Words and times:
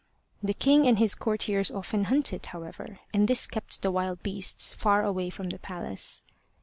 The 0.41 0.55
king 0.55 0.87
and 0.87 0.97
his 0.97 1.13
courtiers 1.13 1.69
often 1.69 2.05
hunted, 2.05 2.47
however, 2.47 2.97
and 3.13 3.27
this 3.27 3.45
kept 3.45 3.83
the 3.83 3.91
wild 3.91 4.23
beasts 4.23 4.73
far 4.73 5.03
away 5.03 5.29
from 5.29 5.49
the 5.51 5.59
palace. 5.59 6.23